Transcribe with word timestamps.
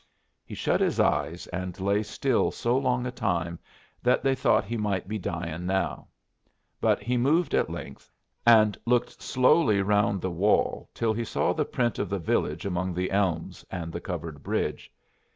He 0.43 0.55
shut 0.55 0.81
his 0.81 0.99
eyes, 0.99 1.45
and 1.49 1.79
lay 1.79 2.01
still 2.01 2.49
so 2.49 2.75
long 2.75 3.05
a 3.05 3.11
time 3.11 3.59
that 4.01 4.23
they 4.23 4.33
thought 4.33 4.65
he 4.65 4.75
might 4.75 5.07
be 5.07 5.19
dying 5.19 5.67
now; 5.67 6.07
but 6.79 7.03
he 7.03 7.17
moved 7.17 7.53
at 7.53 7.69
length, 7.69 8.11
and 8.43 8.75
looked 8.87 9.21
slowly 9.21 9.79
round 9.83 10.19
the 10.19 10.31
wall 10.31 10.89
till 10.95 11.13
he 11.13 11.23
saw 11.23 11.53
the 11.53 11.65
print 11.65 11.99
of 11.99 12.09
the 12.09 12.17
village 12.17 12.65
among 12.65 12.95
the 12.95 13.11
elms 13.11 13.63
and 13.69 13.93
the 13.93 14.01
covered 14.01 14.41
bridge. 14.41 14.91